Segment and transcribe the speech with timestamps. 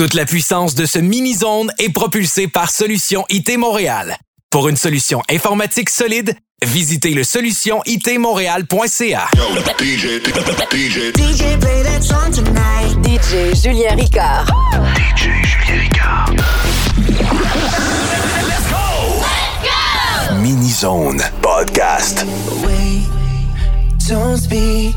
[0.00, 4.16] Toute la puissance de ce mini-zone est propulsée par Solution IT Montréal.
[4.48, 6.34] Pour une solution informatique solide,
[6.64, 9.28] visitez le solutionitmontréal.ca.
[9.78, 12.96] DJ, DJ, DJ, play that song tonight.
[13.04, 14.46] DJ Julien Ricard.
[14.96, 16.30] DJ Julien Ricard.
[18.48, 19.20] Let's go!
[19.20, 20.34] Let's go!
[20.36, 22.24] Mini Zone Podcast.
[22.64, 23.02] Wait,
[24.08, 24.94] don't speak.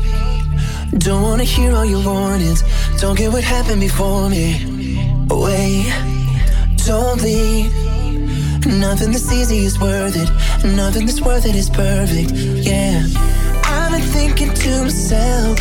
[0.96, 2.64] Don't wanna hear all your warnings.
[3.02, 4.73] Don't get what happened before me.
[5.30, 5.84] away.
[6.86, 7.72] Don't leave.
[8.66, 10.30] Nothing that's easy is worth it.
[10.64, 12.30] Nothing that's worth it is perfect.
[12.32, 13.06] Yeah.
[13.64, 15.58] I've been thinking to myself,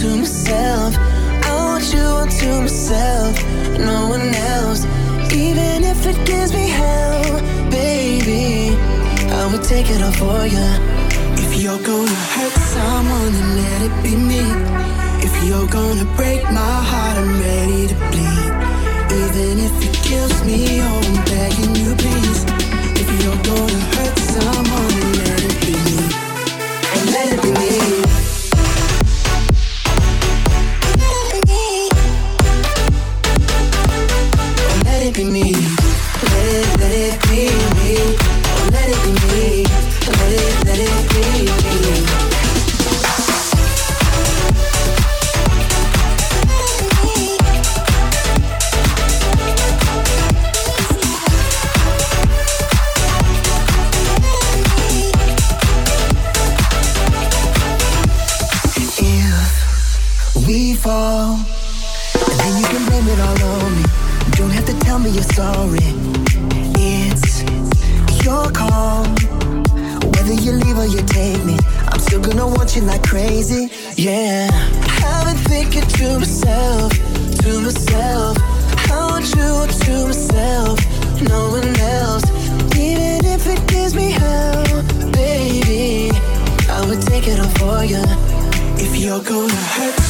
[0.00, 0.96] to myself.
[1.48, 3.34] I want you all to myself,
[3.78, 4.84] no one else.
[5.32, 7.40] Even if it gives me hell,
[7.70, 8.76] baby,
[9.30, 10.68] I would take it all for you.
[11.44, 14.44] If you're gonna hurt someone, then let it be me.
[15.26, 18.75] If you're gonna break my heart, I'm ready to bleed
[19.16, 20.35] even if it kills
[89.06, 90.05] you're gonna hurt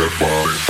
[0.00, 0.69] that body.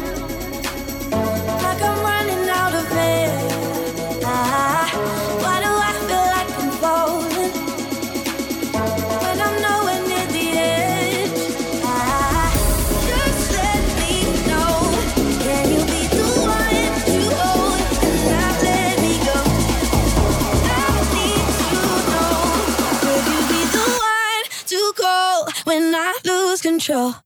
[26.81, 27.20] control.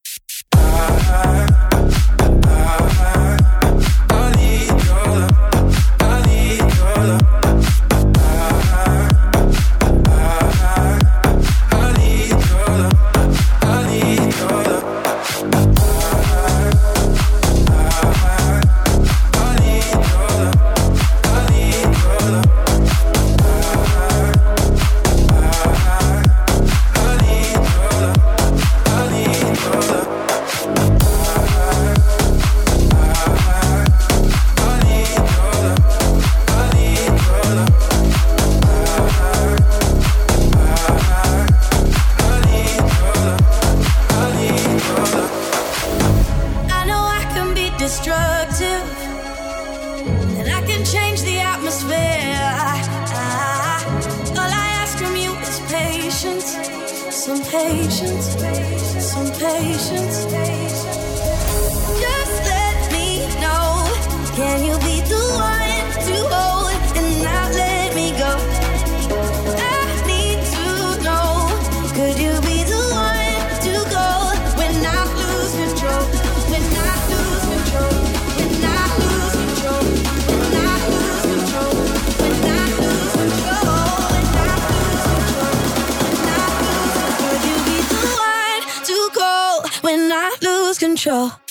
[90.95, 91.44] potential.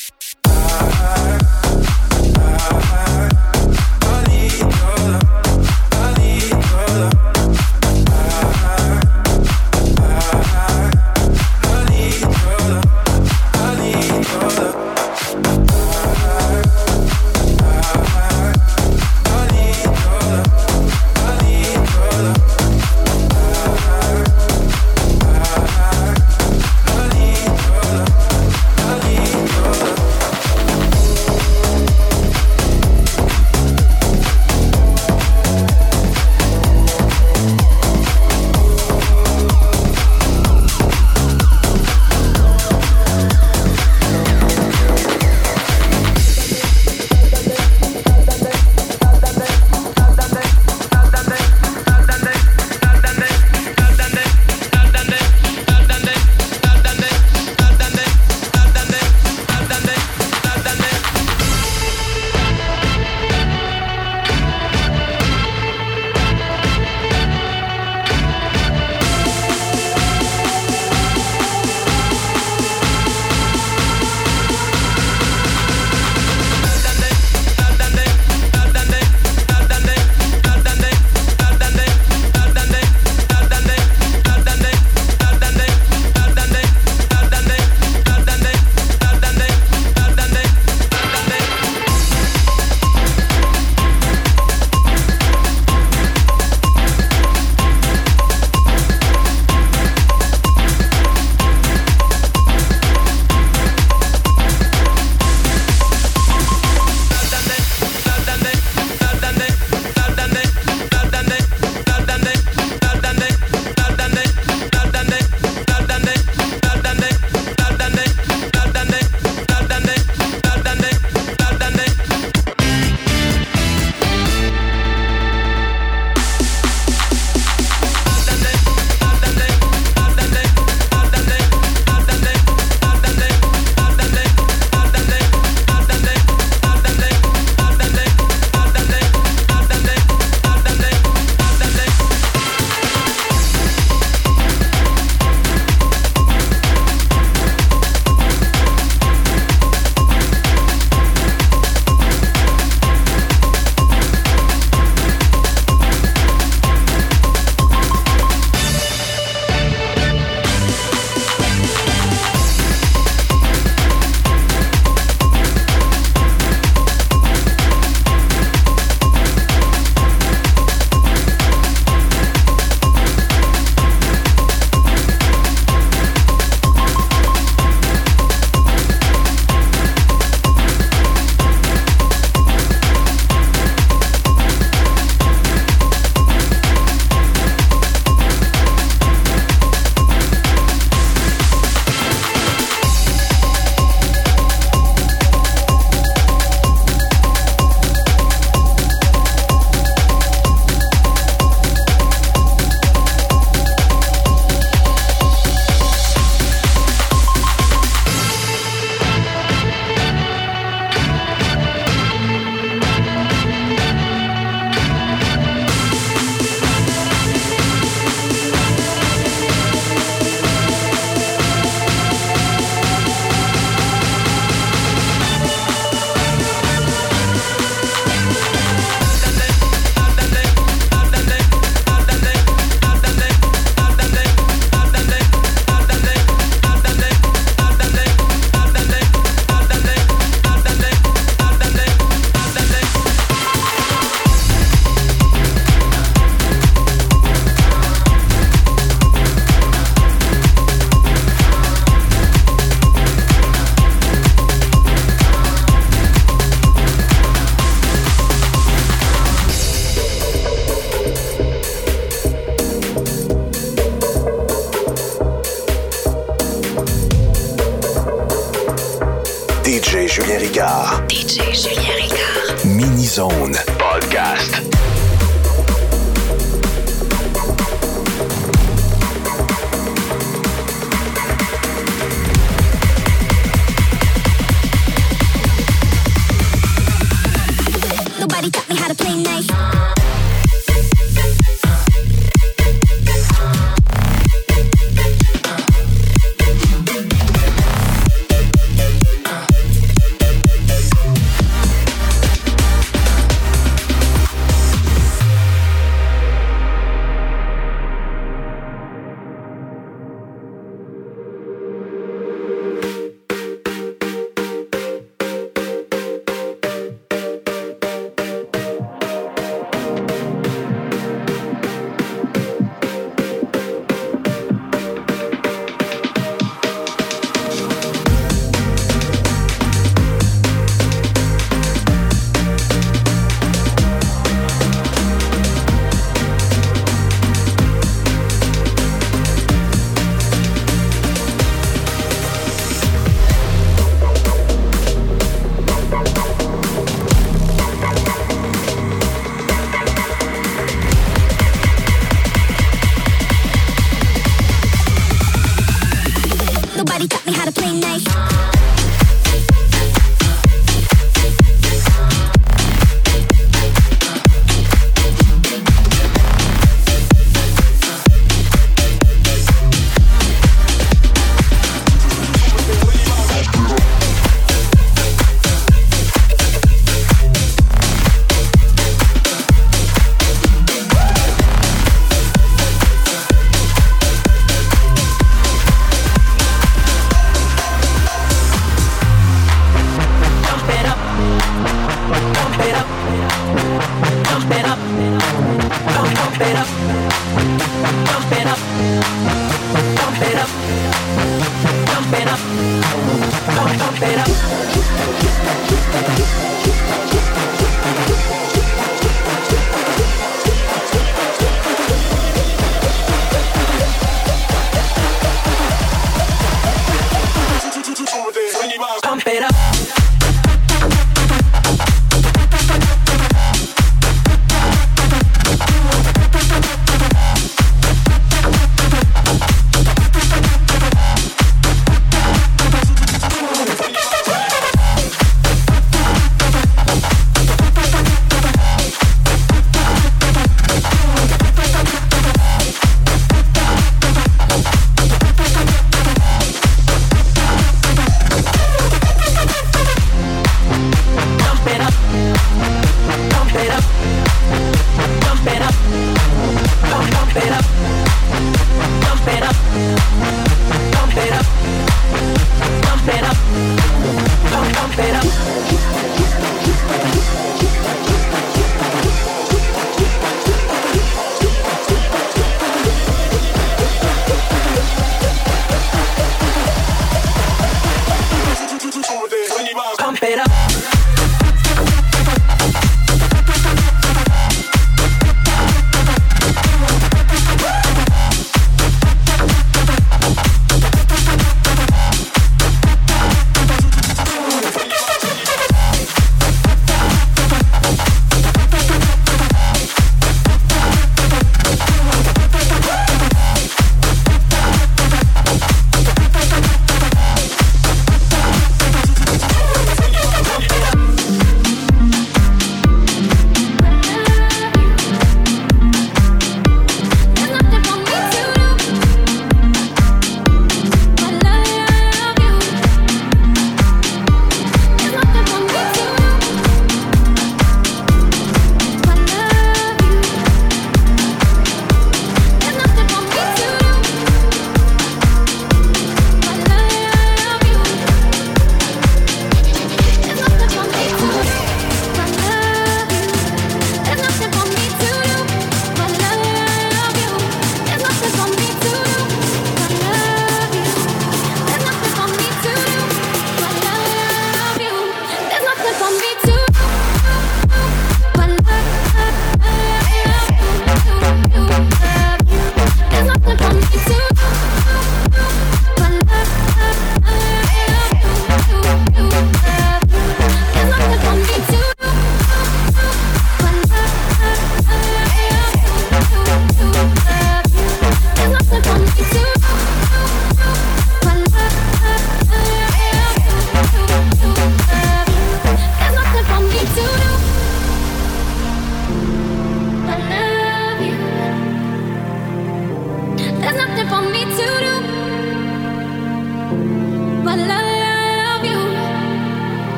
[288.44, 288.83] Nobody taught me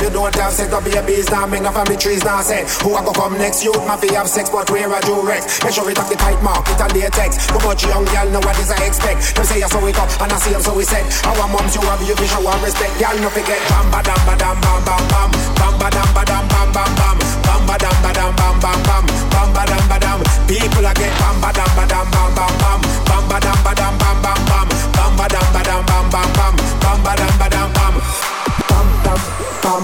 [0.00, 2.64] You don't have sex, the babies now make a family trees now set.
[2.80, 3.60] Who a go come next?
[3.60, 5.60] You my fee have sex, but where are do rex?
[5.60, 7.52] Make sure it up the tight mark, it and text.
[7.52, 9.36] Too much young girl, know what is I expect.
[9.36, 11.04] Them say I saw it up, and I see them so we set.
[11.28, 12.96] Our moms, you have you be show and respect.
[12.96, 13.60] Y'all no forget.
[13.68, 15.30] Bam ba dam ba dam bam bam bam.
[15.60, 17.16] Bam ba dam ba dam bam bam bam.
[17.44, 19.04] Bam ba dam ba dam bam bam bam.
[19.28, 20.18] Bam ba dam ba dam.
[20.48, 22.80] People I get bam ba dam ba dam bam bam bam.
[23.04, 24.66] Bam ba dam ba dam bam bam bam.
[24.96, 26.54] Bam ba dam ba dam bam bam bam.
[26.80, 27.39] Bam ba dam.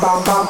[0.03, 0.46] bam bam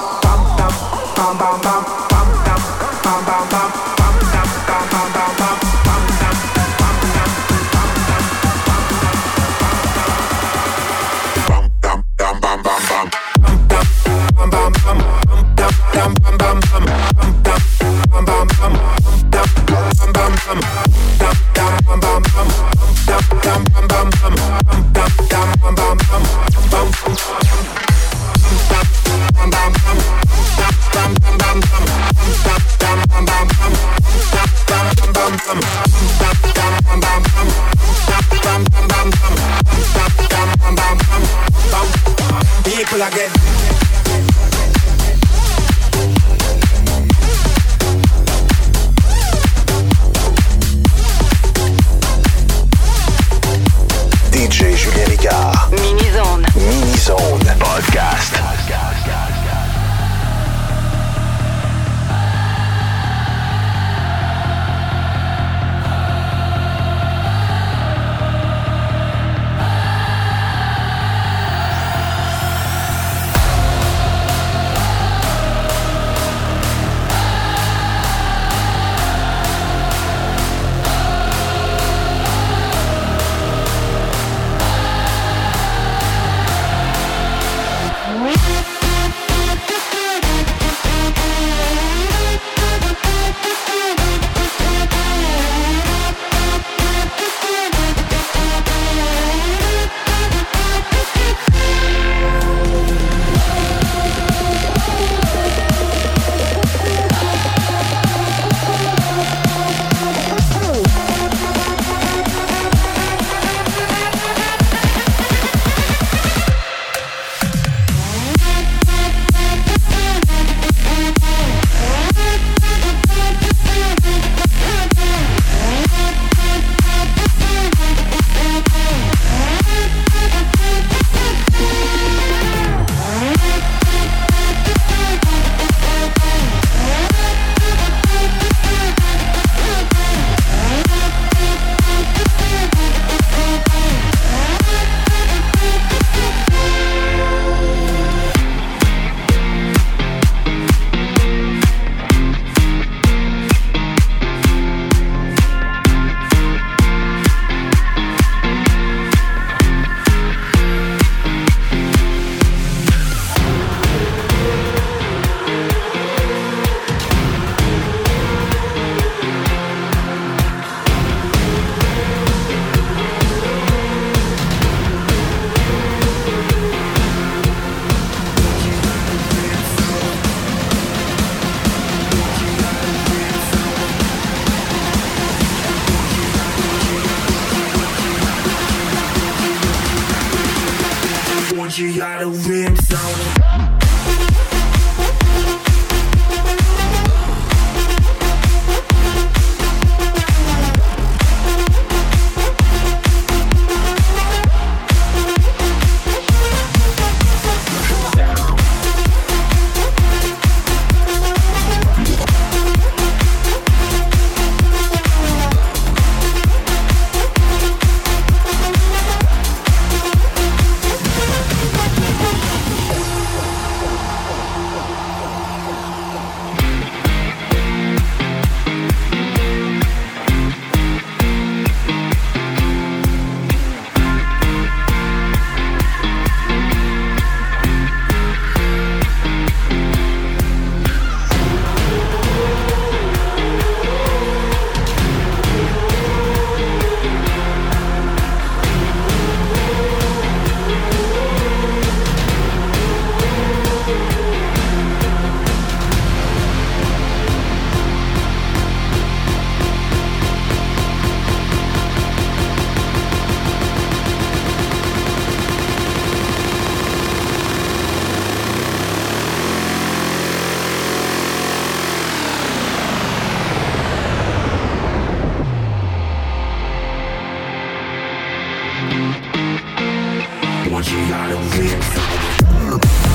[280.76, 283.05] Once you got the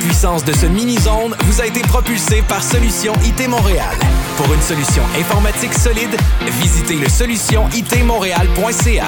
[0.00, 3.94] puissance de ce mini-zone vous a été propulsée par Solution IT Montréal.
[4.36, 6.16] Pour une solution informatique solide,
[6.60, 9.06] visitez le solutionitmontréal.ca.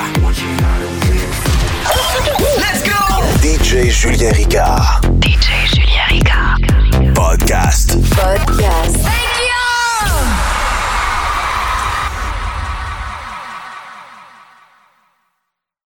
[2.59, 2.91] Let's go!
[3.43, 5.01] DJ Julien Ricard.
[5.21, 6.59] DJ Julien Ricard.
[7.15, 7.97] Podcast.
[8.11, 9.32] Podcast.